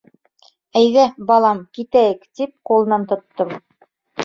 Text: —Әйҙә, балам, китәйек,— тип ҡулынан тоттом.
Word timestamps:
—Әйҙә, 0.81 1.03
балам, 1.33 1.61
китәйек,— 1.79 2.25
тип 2.41 2.55
ҡулынан 2.73 3.09
тоттом. 3.15 3.57